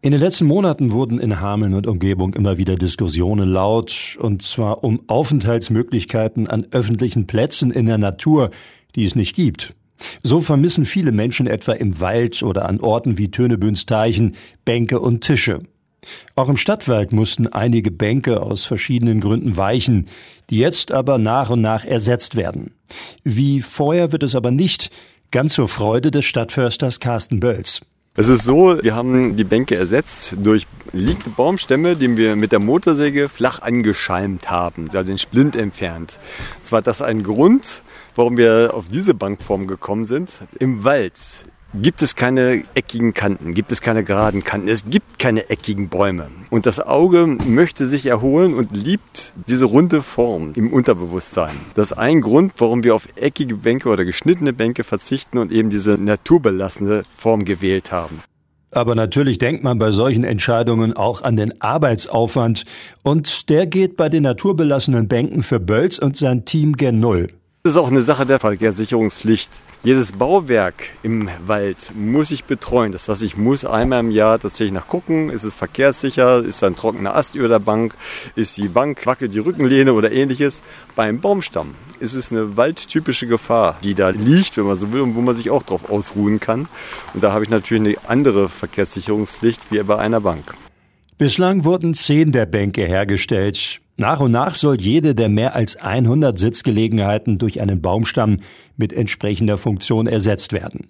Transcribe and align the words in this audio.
In 0.00 0.12
den 0.12 0.20
letzten 0.20 0.46
Monaten 0.46 0.92
wurden 0.92 1.18
in 1.18 1.40
Hameln 1.40 1.74
und 1.74 1.88
Umgebung 1.88 2.32
immer 2.34 2.56
wieder 2.56 2.76
Diskussionen 2.76 3.48
laut, 3.48 4.16
und 4.20 4.42
zwar 4.42 4.84
um 4.84 5.00
Aufenthaltsmöglichkeiten 5.08 6.46
an 6.46 6.68
öffentlichen 6.70 7.26
Plätzen 7.26 7.72
in 7.72 7.86
der 7.86 7.98
Natur, 7.98 8.52
die 8.94 9.04
es 9.04 9.16
nicht 9.16 9.34
gibt. 9.34 9.74
So 10.22 10.40
vermissen 10.40 10.84
viele 10.84 11.10
Menschen 11.10 11.48
etwa 11.48 11.72
im 11.72 11.98
Wald 11.98 12.44
oder 12.44 12.68
an 12.68 12.78
Orten 12.78 13.18
wie 13.18 13.32
Tönebüns 13.32 13.86
Teichen 13.86 14.36
Bänke 14.64 15.00
und 15.00 15.22
Tische. 15.24 15.62
Auch 16.36 16.48
im 16.48 16.56
Stadtwald 16.56 17.10
mussten 17.10 17.48
einige 17.48 17.90
Bänke 17.90 18.40
aus 18.40 18.64
verschiedenen 18.64 19.18
Gründen 19.18 19.56
weichen, 19.56 20.06
die 20.48 20.58
jetzt 20.58 20.92
aber 20.92 21.18
nach 21.18 21.50
und 21.50 21.60
nach 21.60 21.84
ersetzt 21.84 22.36
werden. 22.36 22.70
Wie 23.24 23.60
vorher 23.62 24.12
wird 24.12 24.22
es 24.22 24.36
aber 24.36 24.52
nicht, 24.52 24.92
ganz 25.32 25.54
zur 25.54 25.66
Freude 25.66 26.12
des 26.12 26.24
Stadtförsters 26.24 27.00
Carsten 27.00 27.40
Bölz. 27.40 27.80
Es 28.18 28.26
ist 28.26 28.42
so, 28.42 28.82
wir 28.82 28.96
haben 28.96 29.36
die 29.36 29.44
Bänke 29.44 29.76
ersetzt 29.76 30.38
durch 30.42 30.66
liegende 30.92 31.30
Baumstämme, 31.30 31.94
die 31.94 32.16
wir 32.16 32.34
mit 32.34 32.50
der 32.50 32.58
Motorsäge 32.58 33.28
flach 33.28 33.62
angeschalmt 33.62 34.50
haben, 34.50 34.86
also 34.92 35.04
den 35.04 35.18
Splint 35.18 35.54
entfernt. 35.54 36.18
Zwar 36.60 36.82
das 36.82 37.00
ein 37.00 37.22
Grund, 37.22 37.84
warum 38.16 38.36
wir 38.36 38.72
auf 38.74 38.88
diese 38.88 39.14
Bankform 39.14 39.68
gekommen 39.68 40.04
sind. 40.04 40.32
Im 40.58 40.82
Wald 40.82 41.14
gibt 41.74 42.02
es 42.02 42.14
keine 42.14 42.64
eckigen 42.74 43.12
Kanten, 43.12 43.54
gibt 43.54 43.72
es 43.72 43.80
keine 43.80 44.04
geraden 44.04 44.42
Kanten, 44.42 44.68
es 44.68 44.88
gibt 44.88 45.18
keine 45.18 45.50
eckigen 45.50 45.88
Bäume. 45.88 46.28
Und 46.50 46.66
das 46.66 46.80
Auge 46.80 47.26
möchte 47.26 47.86
sich 47.86 48.06
erholen 48.06 48.54
und 48.54 48.76
liebt 48.76 49.32
diese 49.48 49.66
runde 49.66 50.02
Form 50.02 50.52
im 50.54 50.72
Unterbewusstsein. 50.72 51.54
Das 51.74 51.90
ist 51.90 51.98
ein 51.98 52.20
Grund, 52.20 52.52
warum 52.58 52.84
wir 52.84 52.94
auf 52.94 53.08
eckige 53.16 53.56
Bänke 53.56 53.88
oder 53.88 54.04
geschnittene 54.04 54.52
Bänke 54.52 54.84
verzichten 54.84 55.38
und 55.38 55.52
eben 55.52 55.70
diese 55.70 55.98
naturbelassene 55.98 57.02
Form 57.14 57.44
gewählt 57.44 57.92
haben. 57.92 58.20
Aber 58.70 58.94
natürlich 58.94 59.38
denkt 59.38 59.64
man 59.64 59.78
bei 59.78 59.92
solchen 59.92 60.24
Entscheidungen 60.24 60.92
auch 60.94 61.22
an 61.22 61.36
den 61.36 61.60
Arbeitsaufwand 61.60 62.64
und 63.02 63.48
der 63.48 63.66
geht 63.66 63.96
bei 63.96 64.10
den 64.10 64.24
naturbelassenen 64.24 65.08
Bänken 65.08 65.42
für 65.42 65.58
Bölz 65.58 65.98
und 65.98 66.16
sein 66.16 66.44
Team 66.44 66.76
gen 66.76 67.00
Null. 67.00 67.28
Das 67.68 67.74
ist 67.74 67.82
auch 67.82 67.90
eine 67.90 68.00
Sache 68.00 68.24
der 68.24 68.38
Verkehrssicherungspflicht. 68.38 69.50
Jedes 69.84 70.12
Bauwerk 70.12 70.84
im 71.02 71.28
Wald 71.46 71.92
muss 71.94 72.30
ich 72.30 72.44
betreuen. 72.44 72.92
Das 72.92 73.10
heißt, 73.10 73.22
ich 73.22 73.36
muss 73.36 73.66
einmal 73.66 74.00
im 74.00 74.10
Jahr 74.10 74.38
tatsächlich 74.38 74.72
nachgucken, 74.72 75.28
ist 75.28 75.44
es 75.44 75.54
verkehrssicher, 75.54 76.42
ist 76.42 76.62
da 76.62 76.68
ein 76.68 76.76
trockener 76.76 77.14
Ast 77.14 77.34
über 77.34 77.46
der 77.46 77.58
Bank, 77.58 77.94
ist 78.36 78.56
die 78.56 78.68
Bank, 78.68 79.04
wackelt 79.04 79.34
die 79.34 79.40
Rückenlehne 79.40 79.92
oder 79.92 80.10
ähnliches. 80.10 80.62
Beim 80.96 81.20
Baumstamm 81.20 81.74
ist 82.00 82.14
es 82.14 82.32
eine 82.32 82.56
waldtypische 82.56 83.26
Gefahr, 83.26 83.76
die 83.84 83.94
da 83.94 84.08
liegt, 84.08 84.56
wenn 84.56 84.64
man 84.64 84.76
so 84.76 84.90
will, 84.94 85.02
und 85.02 85.14
wo 85.14 85.20
man 85.20 85.36
sich 85.36 85.50
auch 85.50 85.62
drauf 85.62 85.90
ausruhen 85.90 86.40
kann. 86.40 86.68
Und 87.12 87.22
da 87.22 87.32
habe 87.32 87.44
ich 87.44 87.50
natürlich 87.50 87.98
eine 87.98 88.08
andere 88.08 88.48
Verkehrssicherungspflicht 88.48 89.70
wie 89.70 89.82
bei 89.82 89.98
einer 89.98 90.22
Bank. 90.22 90.54
Bislang 91.18 91.64
wurden 91.64 91.92
zehn 91.92 92.32
der 92.32 92.46
Bänke 92.46 92.86
hergestellt. 92.86 93.82
Nach 94.00 94.20
und 94.20 94.30
nach 94.30 94.54
soll 94.54 94.80
jede 94.80 95.16
der 95.16 95.28
mehr 95.28 95.56
als 95.56 95.74
100 95.74 96.38
Sitzgelegenheiten 96.38 97.36
durch 97.36 97.60
einen 97.60 97.82
Baumstamm 97.82 98.38
mit 98.76 98.92
entsprechender 98.92 99.58
Funktion 99.58 100.06
ersetzt 100.06 100.52
werden. 100.52 100.86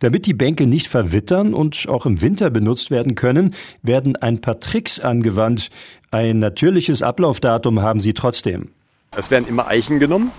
Damit 0.00 0.26
die 0.26 0.34
Bänke 0.34 0.66
nicht 0.66 0.88
verwittern 0.88 1.54
und 1.54 1.86
auch 1.88 2.06
im 2.06 2.20
Winter 2.20 2.50
benutzt 2.50 2.90
werden 2.90 3.14
können, 3.14 3.54
werden 3.82 4.16
ein 4.16 4.40
paar 4.40 4.58
Tricks 4.58 4.98
angewandt. 4.98 5.70
Ein 6.10 6.40
natürliches 6.40 7.02
Ablaufdatum 7.02 7.82
haben 7.82 8.00
sie 8.00 8.14
trotzdem. 8.14 8.70
Es 9.16 9.30
werden 9.30 9.46
immer 9.48 9.68
Eichen 9.68 10.00
genommen, 10.00 10.32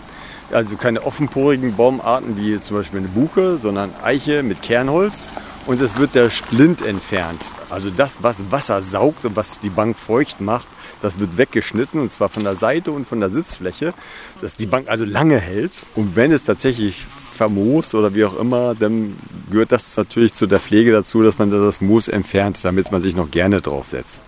also 0.51 0.75
keine 0.75 1.03
offenporigen 1.03 1.77
Baumarten 1.77 2.35
wie 2.35 2.59
zum 2.59 2.75
Beispiel 2.75 2.99
eine 2.99 3.07
Buche, 3.07 3.57
sondern 3.57 3.91
Eiche 4.03 4.43
mit 4.43 4.61
Kernholz 4.61 5.29
und 5.67 5.81
es 5.81 5.97
wird 5.97 6.15
der 6.15 6.29
Splint 6.29 6.81
entfernt. 6.81 7.43
Also 7.69 7.89
das, 7.89 8.19
was 8.21 8.51
Wasser 8.51 8.81
saugt 8.81 9.25
und 9.25 9.35
was 9.35 9.59
die 9.59 9.69
Bank 9.69 9.97
feucht 9.97 10.41
macht, 10.41 10.67
das 11.01 11.19
wird 11.19 11.37
weggeschnitten 11.37 11.99
und 11.99 12.11
zwar 12.11 12.29
von 12.29 12.43
der 12.43 12.55
Seite 12.55 12.91
und 12.91 13.07
von 13.07 13.19
der 13.19 13.29
Sitzfläche, 13.29 13.93
dass 14.41 14.55
die 14.55 14.65
Bank 14.65 14.89
also 14.89 15.05
lange 15.05 15.39
hält. 15.39 15.83
Und 15.95 16.15
wenn 16.15 16.31
es 16.31 16.43
tatsächlich 16.43 17.05
vermoost 17.33 17.95
oder 17.95 18.13
wie 18.13 18.25
auch 18.25 18.37
immer, 18.37 18.75
dann 18.75 19.17
gehört 19.49 19.71
das 19.71 19.95
natürlich 19.97 20.33
zu 20.33 20.45
der 20.45 20.59
Pflege 20.59 20.91
dazu, 20.91 21.23
dass 21.23 21.37
man 21.37 21.49
das 21.49 21.81
Moos 21.81 22.07
entfernt, 22.07 22.59
damit 22.63 22.91
man 22.91 23.01
sich 23.01 23.15
noch 23.15 23.31
gerne 23.31 23.61
draufsetzt. 23.61 24.25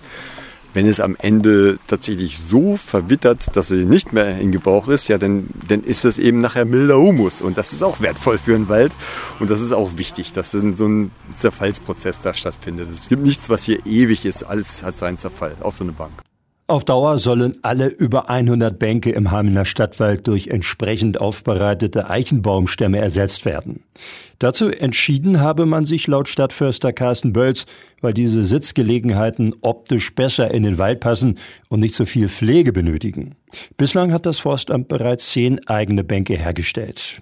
Wenn 0.74 0.88
es 0.88 1.00
am 1.00 1.16
Ende 1.20 1.78
tatsächlich 1.88 2.40
so 2.40 2.78
verwittert, 2.78 3.56
dass 3.56 3.68
sie 3.68 3.86
nicht 3.86 4.14
mehr 4.14 4.40
in 4.40 4.52
Gebrauch 4.52 4.88
ist, 4.88 5.08
ja, 5.08 5.18
dann, 5.18 5.50
dann 5.68 5.84
ist 5.84 6.06
es 6.06 6.20
eben 6.20 6.42
nachher 6.42 6.66
milder 6.66 6.98
Humus. 6.98 7.42
Und 7.42 7.58
das 7.58 7.74
ist 7.74 7.84
auch 7.84 8.02
wertvoll 8.02 8.38
für 8.38 8.54
den 8.54 8.70
Wald. 8.70 8.94
Und 9.40 9.50
das 9.50 9.62
ist 9.62 9.72
auch 9.72 9.98
wichtig, 9.98 10.34
dass 10.34 10.52
so 10.52 10.88
ein 10.88 11.12
Zerfallsprozess 11.36 12.22
da 12.22 12.34
stattfindet. 12.34 12.90
Es 12.90 13.10
gibt 13.10 13.24
nichts, 13.24 13.50
was 13.50 13.64
hier 13.64 13.86
ewig 13.86 14.26
ist. 14.26 14.44
Alles 14.44 14.84
hat 14.84 14.98
seinen 14.98 15.18
Zerfall. 15.18 15.56
Auch 15.62 15.74
so 15.74 15.84
eine 15.84 15.94
Bank. 15.94 16.14
Auf 16.66 16.86
Dauer 16.86 17.18
sollen 17.18 17.58
alle 17.62 17.88
über 17.88 18.30
100 18.30 18.80
Bänke 18.80 19.12
im 19.12 19.32
Hamelner 19.32 19.66
Stadtwald 19.66 20.26
durch 20.28 20.48
entsprechend 20.48 21.20
aufbereitete 21.20 22.10
Eichenbaumstämme 22.10 23.00
ersetzt 23.00 23.44
werden. 23.44 23.84
Dazu 24.40 24.70
entschieden 24.70 25.42
habe 25.42 25.66
man 25.66 25.84
sich 25.84 26.08
laut 26.08 26.30
Stadtförster 26.30 26.94
Carsten 26.94 27.34
Bölz, 27.34 27.66
weil 28.00 28.14
diese 28.14 28.46
Sitzgelegenheiten 28.46 29.54
optisch 29.60 30.16
besser 30.16 30.52
in 30.52 30.64
den 30.64 30.78
Wald 30.78 31.02
passen 31.02 31.38
und 31.68 31.82
nicht 31.82 31.96
so 31.96 32.06
viel 32.06 32.30
Pflege 32.30 32.72
benötigen. 32.72 33.36
Bislang 33.76 34.14
hat 34.14 34.26
das 34.26 34.40
Forstamt 34.40 34.88
bereits 34.88 35.32
zehn 35.32 35.66
eigene 35.68 36.06
Bänke 36.06 36.38
hergestellt. 36.38 37.22